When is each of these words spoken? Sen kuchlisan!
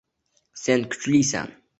Sen 0.61 0.85
kuchlisan! 0.93 1.49